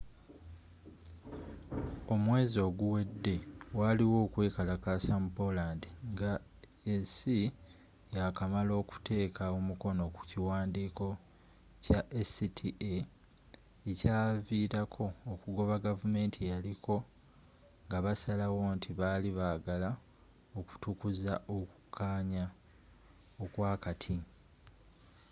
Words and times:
omwezi 2.13 2.57
oguwedde 2.67 3.35
waliwo 3.79 4.17
okwekalakasa 4.25 5.13
mu 5.23 5.29
poland 5.37 5.81
nga 6.11 6.31
esi 6.95 7.39
ya 8.15 8.25
kamala 8.37 8.71
okuteka 8.81 9.43
omukono 9.57 10.03
ku 10.15 10.21
kiwandiiko 10.29 11.07
kya 11.83 11.99
acta 12.21 12.67
ekyavilako 13.91 15.05
okugoba 15.33 15.75
gavumanti 15.85 16.37
eyaliko 16.41 16.95
nga 17.85 17.97
basalawo 18.05 18.59
nti 18.75 18.89
bali 18.99 19.29
bagala 19.39 19.89
okutukuza 20.59 21.33
okukanya 21.57 22.43
okwa 23.43 23.71
kati 23.83 24.15